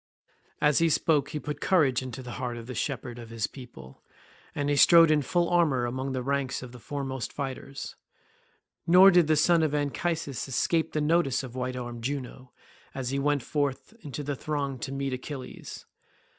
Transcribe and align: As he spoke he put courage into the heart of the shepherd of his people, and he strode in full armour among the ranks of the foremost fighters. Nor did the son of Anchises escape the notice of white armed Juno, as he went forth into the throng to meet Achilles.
As 0.59 0.79
he 0.79 0.89
spoke 0.89 1.29
he 1.29 1.39
put 1.39 1.61
courage 1.61 2.01
into 2.01 2.23
the 2.23 2.31
heart 2.41 2.57
of 2.57 2.65
the 2.65 2.73
shepherd 2.73 3.19
of 3.19 3.29
his 3.29 3.45
people, 3.45 4.01
and 4.55 4.67
he 4.67 4.75
strode 4.75 5.11
in 5.11 5.21
full 5.21 5.47
armour 5.47 5.85
among 5.85 6.11
the 6.13 6.23
ranks 6.23 6.63
of 6.63 6.71
the 6.71 6.79
foremost 6.79 7.31
fighters. 7.31 7.95
Nor 8.87 9.11
did 9.11 9.27
the 9.27 9.35
son 9.35 9.61
of 9.61 9.75
Anchises 9.75 10.47
escape 10.47 10.93
the 10.93 11.01
notice 11.01 11.43
of 11.43 11.53
white 11.55 11.75
armed 11.75 12.03
Juno, 12.03 12.51
as 12.95 13.11
he 13.11 13.19
went 13.19 13.43
forth 13.43 13.93
into 14.03 14.23
the 14.23 14.35
throng 14.35 14.79
to 14.79 14.91
meet 14.91 15.13
Achilles. 15.13 15.85